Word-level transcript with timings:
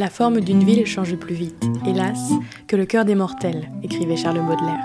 La 0.00 0.08
forme 0.08 0.40
d'une 0.40 0.64
ville 0.64 0.86
change 0.86 1.14
plus 1.14 1.34
vite, 1.34 1.62
hélas, 1.86 2.32
que 2.66 2.74
le 2.74 2.86
cœur 2.86 3.04
des 3.04 3.14
mortels, 3.14 3.70
écrivait 3.82 4.16
Charles 4.16 4.40
Baudelaire. 4.40 4.82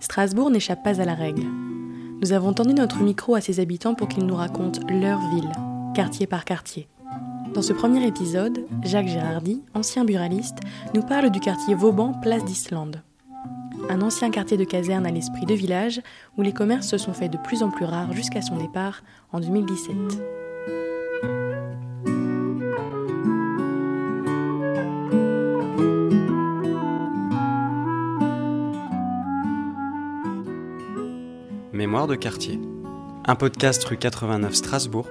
Strasbourg 0.00 0.50
n'échappe 0.50 0.82
pas 0.82 1.00
à 1.00 1.04
la 1.04 1.14
règle. 1.14 1.44
Nous 2.20 2.32
avons 2.32 2.52
tendu 2.52 2.74
notre 2.74 3.00
micro 3.00 3.36
à 3.36 3.40
ses 3.40 3.60
habitants 3.60 3.94
pour 3.94 4.08
qu'ils 4.08 4.26
nous 4.26 4.34
racontent 4.34 4.80
leur 4.88 5.20
ville, 5.30 5.52
quartier 5.94 6.26
par 6.26 6.44
quartier. 6.44 6.88
Dans 7.54 7.62
ce 7.62 7.72
premier 7.72 8.04
épisode, 8.08 8.66
Jacques 8.82 9.06
Gérardi, 9.06 9.62
ancien 9.72 10.04
buraliste, 10.04 10.58
nous 10.94 11.02
parle 11.02 11.30
du 11.30 11.38
quartier 11.38 11.76
Vauban, 11.76 12.12
place 12.20 12.44
d'Islande. 12.44 13.04
Un 13.88 14.02
ancien 14.02 14.32
quartier 14.32 14.56
de 14.56 14.64
caserne 14.64 15.06
à 15.06 15.12
l'esprit 15.12 15.46
de 15.46 15.54
village 15.54 16.00
où 16.36 16.42
les 16.42 16.52
commerces 16.52 16.88
se 16.88 16.98
sont 16.98 17.12
faits 17.12 17.32
de 17.32 17.38
plus 17.38 17.62
en 17.62 17.70
plus 17.70 17.84
rares 17.84 18.12
jusqu'à 18.12 18.42
son 18.42 18.56
départ 18.56 19.04
en 19.30 19.38
2017. 19.38 19.94
Mémoire 31.94 32.08
de 32.08 32.16
quartier. 32.16 32.58
Un 33.24 33.36
podcast 33.36 33.84
rue 33.84 33.96
89 33.96 34.52
Strasbourg, 34.52 35.08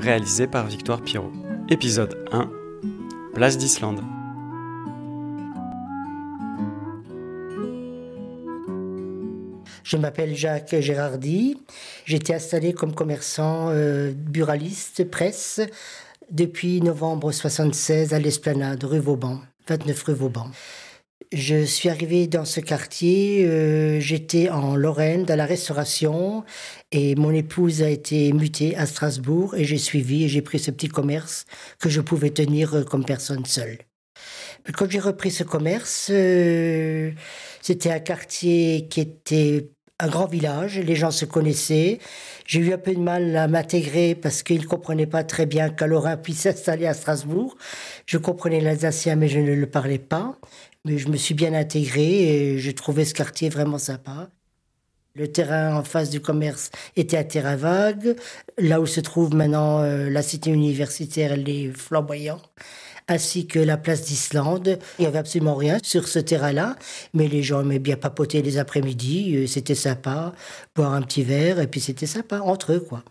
réalisé 0.00 0.46
par 0.46 0.66
Victoire 0.66 1.02
Pirot. 1.02 1.30
Épisode 1.68 2.24
1. 2.32 2.50
Place 3.34 3.58
d'Islande. 3.58 4.00
Je 9.84 9.98
m'appelle 9.98 10.34
Jacques 10.34 10.74
Gérardi. 10.80 11.58
J'étais 12.06 12.32
installé 12.32 12.72
comme 12.72 12.94
commerçant 12.94 13.66
euh, 13.68 14.14
buraliste 14.16 15.04
presse 15.10 15.60
depuis 16.30 16.80
novembre 16.80 17.30
76 17.30 18.14
à 18.14 18.18
l'Esplanade, 18.18 18.82
rue 18.84 19.00
Vauban, 19.00 19.40
29 19.68 20.02
rue 20.04 20.14
Vauban. 20.14 20.46
Je 21.32 21.64
suis 21.64 21.88
arrivé 21.88 22.26
dans 22.26 22.44
ce 22.44 22.60
quartier, 22.60 23.46
euh, 23.46 23.98
j'étais 24.00 24.50
en 24.50 24.76
Lorraine, 24.76 25.24
dans 25.24 25.34
la 25.34 25.46
restauration, 25.46 26.44
et 26.90 27.14
mon 27.14 27.30
épouse 27.30 27.82
a 27.82 27.88
été 27.88 28.34
mutée 28.34 28.76
à 28.76 28.84
Strasbourg, 28.84 29.54
et 29.54 29.64
j'ai 29.64 29.78
suivi, 29.78 30.24
et 30.24 30.28
j'ai 30.28 30.42
pris 30.42 30.58
ce 30.58 30.70
petit 30.70 30.88
commerce 30.88 31.46
que 31.78 31.88
je 31.88 32.02
pouvais 32.02 32.28
tenir 32.28 32.74
euh, 32.74 32.84
comme 32.84 33.06
personne 33.06 33.46
seule. 33.46 33.78
Quand 34.76 34.90
j'ai 34.90 35.00
repris 35.00 35.30
ce 35.30 35.42
commerce, 35.42 36.08
euh, 36.10 37.12
c'était 37.62 37.90
un 37.90 38.00
quartier 38.00 38.86
qui 38.90 39.00
était 39.00 39.70
un 40.00 40.08
grand 40.08 40.26
village, 40.26 40.78
les 40.78 40.96
gens 40.96 41.12
se 41.12 41.24
connaissaient. 41.24 41.98
J'ai 42.44 42.60
eu 42.60 42.72
un 42.72 42.78
peu 42.78 42.92
de 42.92 43.00
mal 43.00 43.36
à 43.36 43.46
m'intégrer 43.48 44.14
parce 44.16 44.42
qu'ils 44.42 44.62
ne 44.62 44.66
comprenaient 44.66 45.06
pas 45.06 45.22
très 45.22 45.46
bien 45.46 45.70
qu'un 45.70 45.86
Lorrain 45.86 46.16
puisse 46.16 46.40
s'installer 46.40 46.86
à 46.86 46.94
Strasbourg. 46.94 47.56
Je 48.06 48.18
comprenais 48.18 48.60
l'alsacien, 48.60 49.14
mais 49.14 49.28
je 49.28 49.38
ne 49.38 49.54
le 49.54 49.66
parlais 49.66 50.00
pas. 50.00 50.38
Mais 50.84 50.98
je 50.98 51.08
me 51.08 51.16
suis 51.16 51.34
bien 51.34 51.54
intégré 51.54 52.02
et 52.02 52.58
j'ai 52.58 52.74
trouvé 52.74 53.04
ce 53.04 53.14
quartier 53.14 53.48
vraiment 53.48 53.78
sympa. 53.78 54.30
Le 55.14 55.30
terrain 55.30 55.76
en 55.76 55.84
face 55.84 56.10
du 56.10 56.20
commerce 56.20 56.70
était 56.96 57.18
un 57.18 57.24
terrain 57.24 57.56
vague. 57.56 58.16
Là 58.58 58.80
où 58.80 58.86
se 58.86 59.00
trouve 59.00 59.34
maintenant 59.34 59.80
euh, 59.80 60.08
la 60.08 60.22
cité 60.22 60.50
universitaire, 60.50 61.32
elle 61.32 61.48
est 61.48 61.70
flamboyant 61.76 62.40
ainsi 63.08 63.46
que 63.46 63.58
la 63.58 63.76
place 63.76 64.02
d'Islande. 64.02 64.78
Il 64.98 65.02
n'y 65.02 65.06
avait 65.06 65.18
absolument 65.18 65.54
rien 65.54 65.78
sur 65.82 66.08
ce 66.08 66.18
terrain-là, 66.18 66.76
mais 67.14 67.28
les 67.28 67.42
gens 67.42 67.60
aimaient 67.60 67.78
bien 67.78 67.96
papoter 67.96 68.42
les 68.42 68.58
après-midi, 68.58 69.36
euh, 69.36 69.46
c'était 69.46 69.74
sympa, 69.74 70.32
boire 70.74 70.92
un 70.92 71.02
petit 71.02 71.22
verre, 71.22 71.60
et 71.60 71.66
puis 71.66 71.80
c'était 71.80 72.06
sympa 72.06 72.40
entre 72.40 72.72
eux, 72.72 72.80
quoi. 72.80 73.04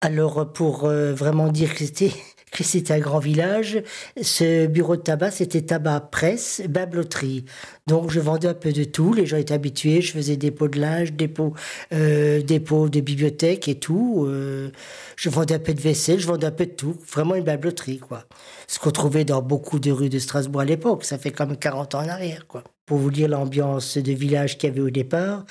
Alors, 0.00 0.52
pour 0.52 0.84
euh, 0.84 1.12
vraiment 1.12 1.48
dire 1.48 1.74
que 1.74 1.84
c'était 1.84 2.12
c'était 2.58 2.94
un 2.94 2.98
grand 2.98 3.18
village. 3.18 3.82
Ce 4.20 4.66
bureau 4.66 4.96
de 4.96 5.02
tabac, 5.02 5.30
c'était 5.30 5.62
tabac 5.62 6.00
presse, 6.10 6.62
babloterie. 6.68 7.44
Donc 7.86 8.10
je 8.10 8.20
vendais 8.20 8.48
un 8.48 8.54
peu 8.54 8.72
de 8.72 8.84
tout. 8.84 9.12
Les 9.12 9.26
gens 9.26 9.36
étaient 9.36 9.54
habitués. 9.54 10.00
Je 10.00 10.12
faisais 10.12 10.36
des 10.36 10.50
pots 10.50 10.68
de 10.68 10.80
linge, 10.80 11.12
des 11.12 11.28
pots, 11.28 11.54
euh, 11.92 12.42
des 12.42 12.60
pots 12.60 12.88
de 12.88 13.00
bibliothèque 13.00 13.68
et 13.68 13.76
tout. 13.76 14.24
Euh, 14.26 14.70
je 15.16 15.28
vendais 15.28 15.54
un 15.54 15.58
peu 15.58 15.74
de 15.74 15.80
vaisselle, 15.80 16.18
je 16.18 16.26
vendais 16.26 16.46
un 16.46 16.52
peu 16.52 16.66
de 16.66 16.72
tout. 16.72 16.96
Vraiment 17.12 17.34
une 17.34 17.44
babloterie, 17.44 17.98
quoi. 17.98 18.24
Ce 18.66 18.78
qu'on 18.78 18.90
trouvait 18.90 19.24
dans 19.24 19.42
beaucoup 19.42 19.78
de 19.78 19.90
rues 19.90 20.08
de 20.08 20.18
Strasbourg 20.18 20.60
à 20.60 20.64
l'époque. 20.64 21.04
Ça 21.04 21.18
fait 21.18 21.32
comme 21.32 21.56
40 21.56 21.94
ans 21.94 22.02
en 22.02 22.08
arrière, 22.08 22.46
quoi. 22.46 22.64
Pour 22.86 22.98
vous 22.98 23.10
dire 23.10 23.28
l'ambiance 23.28 23.98
de 23.98 24.12
village 24.12 24.58
qu'il 24.58 24.68
y 24.68 24.72
avait 24.72 24.80
au 24.80 24.90
départ, 24.90 25.44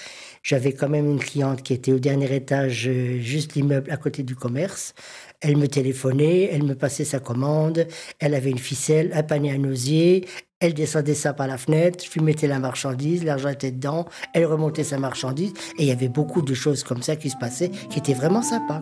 j'avais 0.49 0.73
quand 0.73 0.89
même 0.89 1.05
une 1.05 1.19
cliente 1.19 1.61
qui 1.61 1.73
était 1.73 1.91
au 1.91 1.99
dernier 1.99 2.33
étage, 2.33 2.87
euh, 2.87 3.19
juste 3.19 3.53
l'immeuble 3.53 3.91
à 3.91 3.97
côté 3.97 4.23
du 4.23 4.35
commerce. 4.35 4.95
Elle 5.41 5.57
me 5.57 5.67
téléphonait, 5.67 6.49
elle 6.51 6.63
me 6.63 6.73
passait 6.73 7.05
sa 7.05 7.19
commande, 7.19 7.85
elle 8.17 8.33
avait 8.33 8.49
une 8.49 8.57
ficelle, 8.57 9.11
un 9.13 9.21
panier 9.21 9.51
à 9.51 9.57
nausier, 9.59 10.25
elle 10.59 10.73
descendait 10.73 11.13
ça 11.13 11.33
par 11.33 11.45
la 11.45 11.59
fenêtre, 11.59 12.03
je 12.03 12.11
lui 12.13 12.21
mettais 12.21 12.47
la 12.47 12.57
marchandise, 12.57 13.23
l'argent 13.23 13.49
était 13.49 13.69
dedans, 13.69 14.07
elle 14.33 14.47
remontait 14.47 14.83
sa 14.83 14.97
marchandise, 14.97 15.53
et 15.77 15.83
il 15.83 15.85
y 15.85 15.91
avait 15.91 16.09
beaucoup 16.09 16.41
de 16.41 16.55
choses 16.55 16.83
comme 16.83 17.03
ça 17.03 17.15
qui 17.15 17.29
se 17.29 17.37
passaient, 17.37 17.69
qui 17.91 17.99
étaient 17.99 18.15
vraiment 18.15 18.41
sympas. 18.41 18.81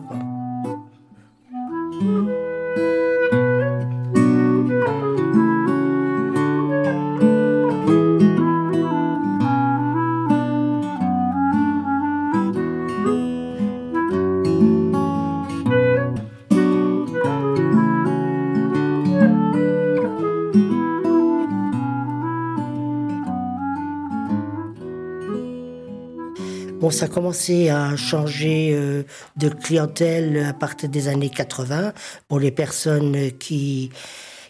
Bon, 26.80 26.90
ça 26.90 27.06
a 27.06 27.08
commencé 27.08 27.70
à 27.70 27.96
changer 27.96 28.70
euh, 28.72 29.02
de 29.36 29.48
clientèle 29.48 30.44
à 30.44 30.52
partir 30.52 30.88
des 30.88 31.08
années 31.08 31.28
80. 31.28 31.92
Pour 32.28 32.38
les 32.38 32.52
personnes 32.52 33.32
qui, 33.38 33.90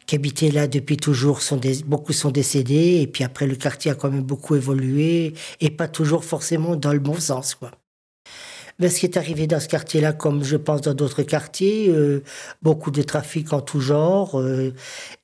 qui 0.06 0.14
habitaient 0.14 0.50
là 0.50 0.66
depuis 0.68 0.98
toujours, 0.98 1.40
sont 1.40 1.56
des, 1.56 1.82
beaucoup 1.84 2.12
sont 2.12 2.30
décédés. 2.30 3.00
Et 3.00 3.06
puis 3.06 3.24
après, 3.24 3.46
le 3.46 3.56
quartier 3.56 3.92
a 3.92 3.94
quand 3.94 4.10
même 4.10 4.24
beaucoup 4.24 4.56
évolué 4.56 5.32
et 5.60 5.70
pas 5.70 5.88
toujours 5.88 6.22
forcément 6.22 6.76
dans 6.76 6.92
le 6.92 6.98
bon 6.98 7.18
sens, 7.18 7.54
quoi. 7.54 7.70
Ben, 8.80 8.88
ce 8.88 9.00
qui 9.00 9.06
est 9.06 9.16
arrivé 9.16 9.48
dans 9.48 9.58
ce 9.58 9.66
quartier-là, 9.66 10.12
comme 10.12 10.44
je 10.44 10.56
pense 10.56 10.82
dans 10.82 10.94
d'autres 10.94 11.24
quartiers, 11.24 11.88
euh, 11.90 12.22
beaucoup 12.62 12.92
de 12.92 13.02
trafic 13.02 13.52
en 13.52 13.60
tout 13.60 13.80
genre 13.80 14.38
euh, 14.38 14.72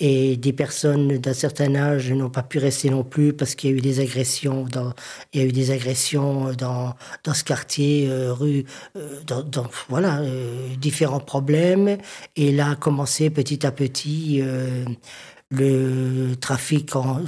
et 0.00 0.36
des 0.36 0.52
personnes 0.52 1.18
d'un 1.18 1.34
certain 1.34 1.76
âge 1.76 2.10
n'ont 2.12 2.30
pas 2.30 2.42
pu 2.42 2.58
rester 2.58 2.90
non 2.90 3.04
plus 3.04 3.32
parce 3.32 3.54
qu'il 3.54 3.70
y 3.70 3.72
a 3.72 3.76
eu 3.76 3.80
des 3.80 4.00
agressions 4.00 4.64
dans, 4.64 4.92
il 5.32 5.40
y 5.40 5.44
a 5.44 5.46
eu 5.46 5.52
des 5.52 5.70
agressions 5.70 6.52
dans 6.52 6.96
dans 7.22 7.34
ce 7.34 7.44
quartier, 7.44 8.08
euh, 8.10 8.32
rue, 8.32 8.64
dans, 9.26 9.66
voilà, 9.88 10.20
différents 10.78 11.20
problèmes. 11.20 11.98
Et 12.34 12.50
là 12.50 12.70
a 12.70 12.76
commencé 12.76 13.30
petit 13.30 13.64
à 13.66 13.70
petit 13.72 14.42
le 15.50 16.34
trafic 16.40 16.96
en, 16.96 17.20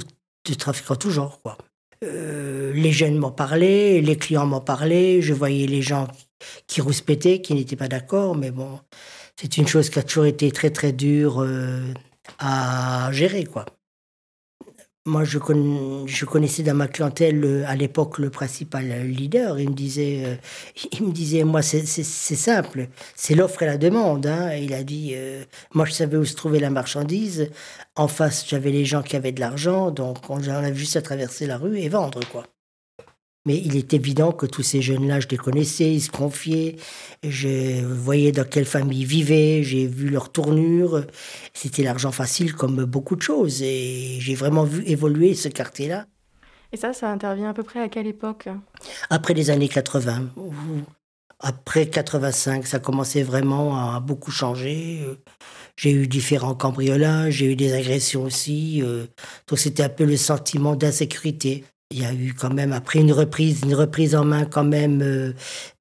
du 0.45 0.57
trafic 0.57 0.91
en 0.91 0.95
tout 0.95 1.11
genre, 1.11 1.39
quoi. 1.41 1.57
Euh, 2.03 2.73
les 2.73 2.91
jeunes 2.91 3.17
m'en 3.17 3.31
parlaient, 3.31 4.01
les 4.01 4.17
clients 4.17 4.45
m'en 4.45 4.61
parlaient, 4.61 5.21
je 5.21 5.33
voyais 5.33 5.65
les 5.67 5.81
gens 5.81 6.07
qui 6.67 6.81
rouspétaient, 6.81 7.41
qui 7.41 7.53
n'étaient 7.55 7.75
pas 7.75 7.87
d'accord, 7.87 8.35
mais 8.35 8.51
bon, 8.51 8.79
c'est 9.35 9.57
une 9.57 9.67
chose 9.67 9.89
qui 9.89 9.99
a 9.99 10.03
toujours 10.03 10.25
été 10.25 10.51
très 10.51 10.69
très 10.69 10.91
dure 10.93 11.41
euh, 11.41 11.93
à 12.39 13.09
gérer, 13.11 13.45
quoi. 13.45 13.65
Moi, 15.07 15.23
je, 15.23 15.39
je, 16.05 16.25
connaissais 16.25 16.63
dans 16.63 16.75
ma 16.75 16.89
clientèle 16.89 17.63
à 17.65 17.77
l'époque 17.77 18.17
le 18.17 18.29
principal 18.29 19.07
leader. 19.07 19.57
Il 19.57 19.69
me 19.69 19.73
disait, 19.73 20.23
euh, 20.25 20.35
il 20.91 21.07
me 21.07 21.13
disait, 21.13 21.45
moi, 21.45 21.61
c'est 21.61 21.85
simple, 21.85 22.89
c'est 23.15 23.33
l'offre 23.33 23.63
et 23.63 23.67
la 23.67 23.77
demande. 23.77 24.27
Hein. 24.27 24.53
il 24.55 24.73
a 24.73 24.83
dit, 24.83 25.13
euh, 25.15 25.45
moi, 25.73 25.85
je 25.85 25.93
savais 25.93 26.17
où 26.17 26.25
se 26.25 26.35
trouvait 26.35 26.59
la 26.59 26.71
marchandise. 26.71 27.49
En 27.95 28.09
face, 28.09 28.45
j'avais 28.49 28.71
les 28.71 28.83
gens 28.83 29.01
qui 29.01 29.15
avaient 29.15 29.31
de 29.31 29.39
l'argent, 29.39 29.91
donc 29.91 30.29
on 30.29 30.45
avait 30.45 30.75
juste 30.75 30.97
à 30.97 31.01
traverser 31.01 31.47
la 31.47 31.57
rue 31.57 31.79
et 31.79 31.87
vendre, 31.87 32.19
quoi. 32.29 32.43
Mais 33.47 33.61
il 33.63 33.77
est 33.77 33.93
évident 33.93 34.33
que 34.33 34.45
tous 34.45 34.61
ces 34.61 34.81
jeunes-là, 34.81 35.21
je 35.21 35.29
les 35.29 35.37
connaissais, 35.37 35.89
ils 35.89 36.01
se 36.01 36.11
confiaient. 36.11 36.75
Je 37.23 37.81
voyais 37.81 38.33
dans 38.33 38.43
quelle 38.43 38.65
famille 38.65 39.03
ils 39.03 39.07
vivaient, 39.07 39.63
j'ai 39.63 39.87
vu 39.87 40.09
leur 40.09 40.33
tournure. 40.33 41.05
C'était 41.53 41.83
l'argent 41.83 42.11
facile 42.11 42.53
comme 42.53 42.83
beaucoup 42.83 43.15
de 43.15 43.21
choses. 43.21 43.61
Et 43.61 44.17
j'ai 44.19 44.35
vraiment 44.35 44.65
vu 44.65 44.83
évoluer 44.85 45.33
ce 45.33 45.47
quartier-là. 45.47 46.07
Et 46.73 46.77
ça, 46.77 46.91
ça 46.91 47.09
intervient 47.09 47.51
à 47.51 47.53
peu 47.53 47.63
près 47.63 47.79
à 47.79 47.87
quelle 47.87 48.07
époque? 48.07 48.49
Après 49.09 49.33
les 49.33 49.49
années 49.49 49.69
80. 49.69 50.29
Après 51.39 51.85
85, 51.87 52.67
ça 52.67 52.79
commençait 52.79 53.23
vraiment 53.23 53.95
à 53.95 54.01
beaucoup 54.01 54.31
changer. 54.31 55.05
J'ai 55.77 55.91
eu 55.91 56.07
différents 56.07 56.55
cambriolages, 56.55 57.35
j'ai 57.35 57.53
eu 57.53 57.55
des 57.55 57.71
agressions 57.71 58.23
aussi. 58.23 58.81
Euh, 58.83 59.05
donc 59.47 59.57
c'était 59.57 59.83
un 59.83 59.89
peu 59.89 60.03
le 60.03 60.17
sentiment 60.17 60.75
d'insécurité. 60.75 61.63
Il 61.89 62.01
y 62.01 62.05
a 62.05 62.13
eu 62.13 62.33
quand 62.33 62.53
même, 62.53 62.73
après 62.73 62.99
une 62.99 63.13
reprise, 63.13 63.61
une 63.63 63.73
reprise 63.73 64.13
en 64.13 64.25
main 64.25 64.45
quand 64.45 64.65
même 64.65 65.01
euh, 65.01 65.33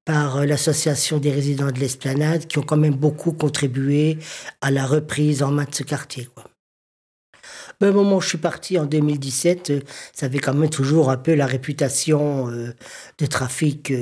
par 0.05 0.37
euh, 0.37 0.45
l'association 0.45 1.19
des 1.19 1.33
résidents 1.33 1.73
de 1.73 1.81
l'Esplanade, 1.81 2.47
qui 2.47 2.59
ont 2.59 2.63
quand 2.63 2.77
même 2.77 2.95
beaucoup 2.95 3.33
contribué 3.33 4.19
à 4.61 4.71
la 4.71 4.87
reprise 4.87 5.43
en 5.43 5.51
main 5.51 5.65
de 5.65 5.75
ce 5.75 5.83
quartier. 5.83 6.29
Quoi. 6.33 6.45
ben, 7.81 7.91
Au 7.91 7.93
moment 7.93 8.19
où 8.19 8.21
je 8.21 8.29
suis 8.29 8.39
parti 8.39 8.79
en 8.79 8.87
2017, 8.87 9.71
euh, 9.71 9.81
ça 10.13 10.27
avait 10.27 10.39
quand 10.39 10.55
même 10.55 10.71
toujours 10.71 11.11
un 11.11 11.17
peu 11.17 11.35
la 11.35 11.47
réputation 11.47 12.47
de 12.47 13.27
trafic 13.27 13.93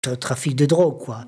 trafic 0.00 0.56
de 0.56 0.66
drogue, 0.66 0.98
quoi. 0.98 1.26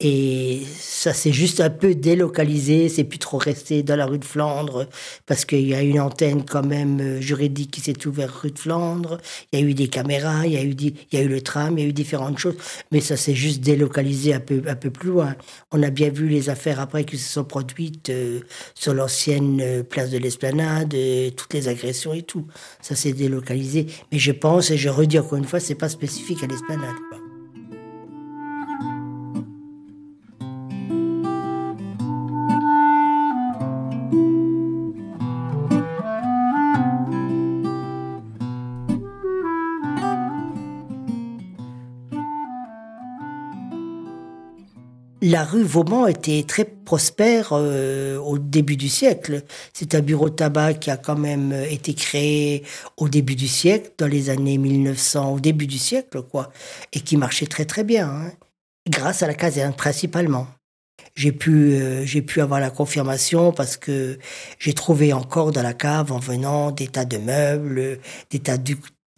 Et 0.00 0.62
ça 0.78 1.12
s'est 1.12 1.32
juste 1.32 1.60
un 1.60 1.70
peu 1.70 1.94
délocalisé, 1.94 2.88
c'est 2.88 3.04
plus 3.04 3.18
trop 3.18 3.38
resté 3.38 3.82
dans 3.82 3.96
la 3.96 4.06
rue 4.06 4.18
de 4.18 4.24
Flandre, 4.24 4.86
parce 5.26 5.44
qu'il 5.44 5.66
y 5.68 5.74
a 5.74 5.82
une 5.82 6.00
antenne 6.00 6.44
quand 6.44 6.64
même 6.64 7.00
euh, 7.00 7.20
juridique 7.20 7.70
qui 7.70 7.80
s'est 7.80 8.06
ouverte 8.06 8.34
rue 8.34 8.50
de 8.50 8.58
Flandre, 8.58 9.18
il 9.52 9.60
y 9.60 9.62
a 9.62 9.66
eu 9.66 9.74
des 9.74 9.88
caméras, 9.88 10.46
il 10.46 10.52
y 10.52 10.56
a 10.56 10.62
eu, 10.62 10.74
il 10.78 10.94
y 11.12 11.16
a 11.16 11.20
eu 11.20 11.28
le 11.28 11.42
tram, 11.42 11.78
il 11.78 11.82
y 11.82 11.86
a 11.86 11.88
eu 11.88 11.92
différentes 11.92 12.38
choses, 12.38 12.56
mais 12.92 13.00
ça 13.00 13.16
s'est 13.16 13.34
juste 13.34 13.60
délocalisé 13.60 14.34
un 14.34 14.40
peu, 14.40 14.62
plus 14.90 15.10
loin. 15.10 15.34
On 15.70 15.82
a 15.82 15.90
bien 15.90 16.08
vu 16.08 16.28
les 16.28 16.48
affaires 16.50 16.80
après 16.80 17.04
qui 17.04 17.18
se 17.18 17.32
sont 17.32 17.44
produites 17.44 18.10
euh, 18.10 18.40
sur 18.74 18.94
l'ancienne 18.94 19.60
euh, 19.60 19.82
place 19.82 20.10
de 20.10 20.18
l'Esplanade, 20.18 20.94
toutes 21.36 21.52
les 21.52 21.68
agressions 21.68 22.14
et 22.14 22.22
tout. 22.22 22.46
Ça 22.80 22.94
s'est 22.94 23.12
délocalisé. 23.12 23.86
Mais 24.12 24.18
je 24.18 24.32
pense, 24.32 24.70
et 24.70 24.78
je 24.78 24.88
redis 24.88 25.18
encore 25.18 25.38
une 25.38 25.44
fois, 25.44 25.60
c'est 25.60 25.74
pas 25.74 25.88
spécifique 25.88 26.42
à 26.42 26.46
l'Esplanade. 26.46 27.23
La 45.30 45.42
rue 45.42 45.62
Vauban 45.62 46.06
était 46.06 46.44
très 46.46 46.64
prospère 46.64 47.48
euh, 47.52 48.18
au 48.18 48.38
début 48.38 48.76
du 48.76 48.90
siècle. 48.90 49.42
C'est 49.72 49.94
un 49.94 50.00
bureau 50.00 50.28
de 50.28 50.34
tabac 50.34 50.74
qui 50.74 50.90
a 50.90 50.98
quand 50.98 51.16
même 51.16 51.52
euh, 51.52 51.64
été 51.64 51.94
créé 51.94 52.62
au 52.98 53.08
début 53.08 53.34
du 53.34 53.48
siècle, 53.48 53.92
dans 53.96 54.06
les 54.06 54.28
années 54.28 54.58
1900, 54.58 55.32
au 55.32 55.40
début 55.40 55.66
du 55.66 55.78
siècle, 55.78 56.22
quoi, 56.22 56.52
et 56.92 57.00
qui 57.00 57.16
marchait 57.16 57.46
très 57.46 57.64
très 57.64 57.84
bien, 57.84 58.08
hein. 58.08 58.32
grâce 58.86 59.22
à 59.22 59.26
la 59.26 59.34
caserne 59.34 59.72
principalement. 59.72 60.46
J'ai 61.16 61.32
pu, 61.32 61.72
euh, 61.72 62.04
pu 62.26 62.42
avoir 62.42 62.60
la 62.60 62.70
confirmation 62.70 63.52
parce 63.52 63.78
que 63.78 64.18
j'ai 64.58 64.74
trouvé 64.74 65.14
encore 65.14 65.52
dans 65.52 65.62
la 65.62 65.74
cave, 65.74 66.12
en 66.12 66.18
venant, 66.18 66.70
des 66.70 66.88
tas 66.88 67.06
de 67.06 67.16
meubles, 67.16 67.98
des 68.30 68.40
tas 68.40 68.58
de, 68.58 68.76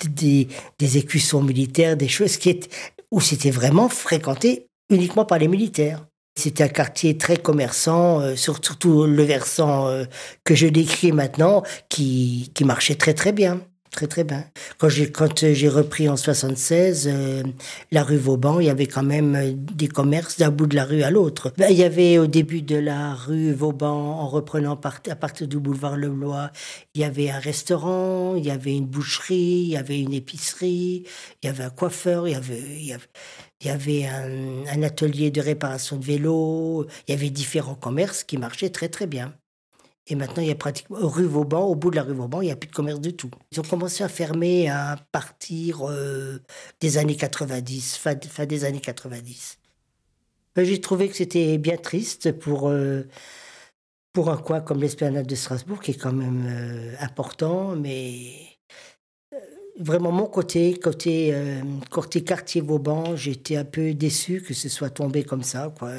des, 0.08 0.46
des 0.78 0.98
écussons 0.98 1.42
militaires, 1.42 1.96
des 1.96 2.08
choses 2.08 2.36
qui 2.36 2.50
étaient, 2.50 2.70
où 3.10 3.20
c'était 3.20 3.50
vraiment 3.50 3.88
fréquenté 3.88 4.68
uniquement 4.90 5.24
par 5.24 5.38
les 5.38 5.48
militaires. 5.48 6.06
C'était 6.38 6.64
un 6.64 6.68
quartier 6.68 7.16
très 7.16 7.38
commerçant, 7.38 8.20
euh, 8.20 8.36
surtout 8.36 9.06
le 9.06 9.22
versant 9.22 9.88
euh, 9.88 10.04
que 10.44 10.54
je 10.54 10.66
décris 10.66 11.12
maintenant, 11.12 11.62
qui, 11.88 12.52
qui 12.54 12.64
marchait 12.64 12.94
très 12.94 13.14
très 13.14 13.32
bien. 13.32 13.62
Très 13.90 14.06
très 14.06 14.24
bien. 14.24 14.44
Quand 14.78 14.88
j'ai 14.88 15.10
quand 15.10 15.52
j'ai 15.52 15.68
repris 15.68 16.08
en 16.08 16.16
76 16.16 17.08
euh, 17.10 17.42
la 17.90 18.02
rue 18.02 18.16
Vauban, 18.16 18.60
il 18.60 18.66
y 18.66 18.70
avait 18.70 18.86
quand 18.86 19.02
même 19.02 19.54
des 19.54 19.88
commerces 19.88 20.36
d'un 20.36 20.50
bout 20.50 20.66
de 20.66 20.76
la 20.76 20.84
rue 20.84 21.02
à 21.02 21.10
l'autre. 21.10 21.52
Ben, 21.56 21.68
il 21.70 21.78
y 21.78 21.84
avait 21.84 22.18
au 22.18 22.26
début 22.26 22.62
de 22.62 22.76
la 22.76 23.14
rue 23.14 23.52
Vauban, 23.52 24.20
en 24.20 24.28
reprenant 24.28 24.74
à 24.74 25.16
partir 25.16 25.48
du 25.48 25.58
boulevard 25.58 25.96
Le 25.96 26.10
Blois, 26.10 26.50
il 26.94 27.00
y 27.00 27.04
avait 27.04 27.30
un 27.30 27.38
restaurant, 27.38 28.34
il 28.36 28.44
y 28.44 28.50
avait 28.50 28.76
une 28.76 28.86
boucherie, 28.86 29.62
il 29.64 29.68
y 29.68 29.76
avait 29.76 30.00
une 30.00 30.12
épicerie, 30.12 31.04
il 31.42 31.46
y 31.46 31.48
avait 31.48 31.64
un 31.64 31.70
coiffeur, 31.70 32.28
il 32.28 32.32
y 32.32 32.34
avait, 32.34 32.60
il 32.60 32.86
y 32.86 32.92
avait 32.92 33.06
avait 33.64 34.06
un, 34.06 34.82
atelier 34.82 35.30
de 35.30 35.40
réparation 35.40 35.96
de 35.96 36.04
vélos, 36.04 36.86
il 37.08 37.12
y 37.12 37.14
avait 37.14 37.30
différents 37.30 37.74
commerces 37.74 38.24
qui 38.24 38.38
marchaient 38.38 38.70
très 38.70 38.88
très 38.88 39.06
bien. 39.06 39.34
Et 40.08 40.14
maintenant, 40.14 40.42
il 40.42 40.48
y 40.48 40.52
a 40.52 40.54
pratiquement, 40.54 40.98
rue 41.00 41.24
Vauban, 41.24 41.64
au 41.64 41.74
bout 41.74 41.90
de 41.90 41.96
la 41.96 42.02
rue 42.02 42.14
Vauban, 42.14 42.40
il 42.40 42.46
n'y 42.46 42.52
a 42.52 42.56
plus 42.56 42.68
de 42.68 42.74
commerce 42.74 43.00
du 43.00 43.16
tout. 43.16 43.30
Ils 43.50 43.58
ont 43.58 43.64
commencé 43.64 44.04
à 44.04 44.08
fermer 44.08 44.68
à 44.68 44.96
partir 45.10 45.88
euh, 45.88 46.40
des 46.80 46.98
années 46.98 47.16
90, 47.16 47.96
fin, 47.96 48.14
des 48.46 48.64
années 48.64 48.80
90. 48.80 49.58
Ben, 50.54 50.64
j'ai 50.64 50.80
trouvé 50.80 51.08
que 51.08 51.16
c'était 51.16 51.58
bien 51.58 51.76
triste 51.76 52.32
pour, 52.32 52.68
euh, 52.68 53.02
pour 54.12 54.30
un 54.30 54.36
coin 54.36 54.60
comme 54.60 54.80
l'esplanade 54.80 55.26
de 55.26 55.34
Strasbourg, 55.34 55.80
qui 55.80 55.90
est 55.90 56.00
quand 56.00 56.12
même 56.12 56.46
euh, 56.46 56.94
important, 57.00 57.74
mais 57.74 58.55
vraiment 59.78 60.12
mon 60.12 60.26
côté, 60.26 60.78
côté, 60.78 61.30
euh, 61.34 61.60
côté 61.90 62.22
quartier 62.24 62.60
Vauban, 62.60 63.16
j'étais 63.16 63.56
un 63.56 63.64
peu 63.64 63.94
déçu 63.94 64.42
que 64.42 64.54
ce 64.54 64.68
soit 64.68 64.90
tombé 64.90 65.24
comme 65.24 65.42
ça, 65.42 65.72
quoi. 65.78 65.92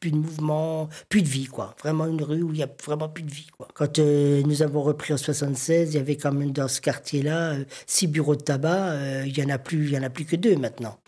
Plus, 0.00 0.10
de 0.10 0.16
mouvement, 0.16 0.88
plus 1.08 1.22
de 1.22 1.28
vie, 1.28 1.46
quoi. 1.46 1.74
Vraiment 1.80 2.06
une 2.06 2.22
rue 2.22 2.42
où 2.42 2.52
il 2.52 2.58
y 2.58 2.62
a 2.62 2.68
vraiment 2.84 3.08
plus 3.08 3.24
de 3.24 3.30
vie, 3.30 3.46
quoi. 3.56 3.68
Quand 3.74 3.98
euh, 3.98 4.42
nous 4.42 4.62
avons 4.62 4.82
repris 4.82 5.14
en 5.14 5.16
76, 5.16 5.92
il 5.92 5.96
y 5.96 6.00
avait 6.00 6.16
quand 6.16 6.32
même 6.32 6.52
dans 6.52 6.68
ce 6.68 6.80
quartier-là 6.80 7.54
euh, 7.54 7.64
six 7.86 8.06
bureaux 8.06 8.36
de 8.36 8.42
tabac. 8.42 9.24
il 9.26 9.36
y 9.36 9.42
en 9.42 9.48
a 9.48 9.58
plus, 9.58 9.96
en 9.96 10.02
a 10.02 10.10
plus 10.10 10.24
que 10.24 10.36
deux 10.36 10.56
maintenant. 10.56 10.98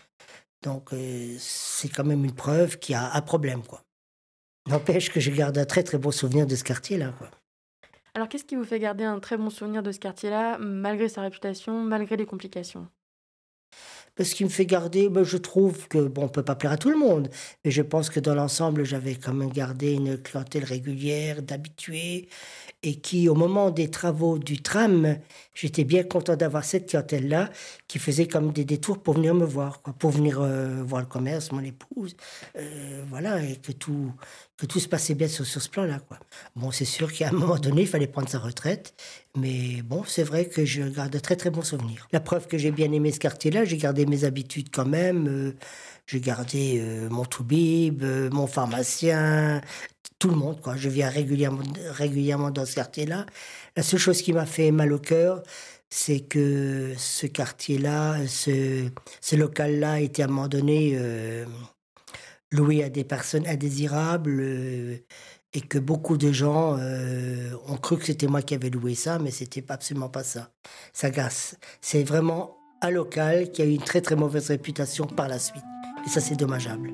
Donc 0.63 0.89
c'est 1.39 1.89
quand 1.89 2.03
même 2.03 2.25
une 2.25 2.33
preuve 2.33 2.79
qu'il 2.79 2.93
y 2.93 2.95
a 2.95 3.13
un 3.13 3.21
problème, 3.21 3.61
quoi. 3.61 3.83
N'empêche 4.67 5.11
que 5.11 5.19
je 5.19 5.31
garde 5.31 5.57
un 5.57 5.65
très 5.65 5.83
très 5.83 5.97
beau 5.97 6.11
souvenir 6.11 6.45
de 6.47 6.55
ce 6.55 6.63
quartier-là, 6.63 7.13
quoi. 7.17 7.29
Alors 8.17 8.29
qu'est-ce 8.29 8.45
qui 8.45 8.55
vous 8.55 8.63
fait 8.63 8.79
garder 8.79 9.03
un 9.03 9.19
très 9.19 9.37
bon 9.37 9.51
souvenir 9.51 9.83
de 9.83 9.91
ce 9.91 9.99
quartier-là, 9.99 10.57
malgré 10.57 11.07
sa 11.07 11.21
réputation, 11.21 11.83
malgré 11.83 12.17
les 12.17 12.25
complications? 12.25 12.87
Ce 14.19 14.33
qui 14.33 14.43
me 14.43 14.49
fait 14.49 14.65
garder, 14.65 15.09
ben, 15.09 15.23
je 15.23 15.37
trouve 15.37 15.87
que, 15.87 16.07
bon, 16.07 16.23
on 16.23 16.27
peut 16.27 16.41
pas 16.41 16.55
plaire 16.55 16.71
à 16.71 16.77
tout 16.77 16.89
le 16.89 16.97
monde, 16.97 17.29
mais 17.63 17.69
je 17.69 17.83
pense 17.83 18.09
que 18.09 18.19
dans 18.19 18.33
l'ensemble, 18.33 18.83
j'avais 18.83 19.13
quand 19.13 19.33
même 19.33 19.51
gardé 19.51 19.93
une 19.93 20.17
clientèle 20.17 20.63
régulière, 20.63 21.43
d'habitués, 21.43 22.27
et 22.81 22.95
qui, 22.95 23.29
au 23.29 23.35
moment 23.35 23.69
des 23.69 23.91
travaux 23.91 24.39
du 24.39 24.63
tram, 24.63 25.17
j'étais 25.53 25.83
bien 25.83 26.03
content 26.03 26.35
d'avoir 26.35 26.63
cette 26.63 26.89
clientèle-là, 26.89 27.51
qui 27.87 27.99
faisait 27.99 28.27
comme 28.27 28.51
des 28.51 28.65
détours 28.65 29.03
pour 29.03 29.13
venir 29.13 29.35
me 29.35 29.45
voir, 29.45 29.81
pour 29.99 30.09
venir 30.09 30.41
euh, 30.41 30.81
voir 30.83 31.01
le 31.01 31.07
commerce, 31.07 31.51
mon 31.51 31.63
épouse, 31.63 32.15
euh, 32.57 33.03
voilà, 33.09 33.43
et 33.43 33.57
que 33.57 33.71
tout, 33.71 34.11
que 34.57 34.65
tout 34.65 34.79
se 34.79 34.87
passait 34.87 35.13
bien 35.13 35.27
sur, 35.27 35.45
sur 35.45 35.61
ce 35.61 35.69
plan-là, 35.69 35.99
quoi. 35.99 36.17
Bon, 36.55 36.71
c'est 36.71 36.85
sûr 36.85 37.13
qu'à 37.13 37.29
un 37.29 37.31
moment 37.31 37.57
donné, 37.57 37.83
il 37.83 37.87
fallait 37.87 38.07
prendre 38.07 38.27
sa 38.27 38.39
retraite, 38.39 38.95
mais 39.37 39.83
bon, 39.83 40.03
c'est 40.05 40.23
vrai 40.23 40.47
que 40.47 40.65
je 40.65 40.81
garde 40.81 41.13
de 41.13 41.19
très 41.19 41.35
très 41.35 41.51
bons 41.51 41.61
souvenirs. 41.61 42.07
La 42.11 42.19
preuve 42.19 42.47
que 42.47 42.57
j'ai 42.57 42.71
bien 42.71 42.91
aimé 42.91 43.11
ce 43.11 43.19
quartier-là, 43.19 43.65
j'ai 43.65 43.77
gardé 43.77 44.07
mes 44.07 44.23
habitudes 44.23 44.69
quand 44.73 44.85
même. 44.85 45.27
Euh, 45.27 45.55
j'ai 46.07 46.21
gardé 46.21 46.79
euh, 46.79 47.07
mon 47.09 47.25
toubib, 47.25 48.01
euh, 48.01 48.29
mon 48.31 48.47
pharmacien, 48.47 49.61
tout 50.17 50.29
le 50.29 50.35
monde. 50.35 50.59
Quoi. 50.59 50.75
Je 50.75 50.89
viens 50.89 51.09
régulièrement, 51.09 51.63
régulièrement 51.91 52.49
dans 52.49 52.65
ce 52.65 52.75
quartier-là. 52.75 53.27
La 53.75 53.83
seule 53.83 53.99
chose 53.99 54.23
qui 54.23 54.33
m'a 54.33 54.47
fait 54.47 54.71
mal 54.71 54.91
au 54.91 54.99
cœur, 54.99 55.43
c'est 55.89 56.21
que 56.21 56.93
ce 56.97 57.27
quartier-là, 57.27 58.25
ce, 58.27 58.89
ce 59.21 59.35
local-là 59.35 59.99
été 59.99 60.23
à 60.23 60.25
un 60.25 60.29
moment 60.29 60.47
donné 60.47 60.97
loué 62.51 62.83
à 62.83 62.89
des 62.89 63.03
personnes 63.03 63.47
indésirables 63.47 64.41
et 64.41 65.61
que 65.61 65.79
beaucoup 65.79 66.17
de 66.17 66.31
gens 66.31 66.77
ont 66.77 67.77
cru 67.77 67.97
que 67.97 68.05
c'était 68.05 68.27
moi 68.27 68.41
qui 68.41 68.55
avais 68.55 68.69
loué 68.69 68.95
ça, 68.95 69.19
mais 69.19 69.31
c'était 69.31 69.63
absolument 69.69 70.09
pas 70.09 70.23
ça. 70.23 70.49
Ça 70.93 71.09
gasse. 71.09 71.57
C'est 71.81 72.03
vraiment 72.03 72.57
un 72.81 72.91
local 72.91 73.51
qui 73.51 73.61
a 73.61 73.65
eu 73.65 73.71
une 73.71 73.81
très 73.81 74.01
très 74.01 74.15
mauvaise 74.15 74.47
réputation 74.47 75.05
par 75.07 75.27
la 75.27 75.39
suite. 75.39 75.63
Et 76.05 76.09
ça, 76.09 76.21
c'est 76.21 76.35
dommageable. 76.35 76.91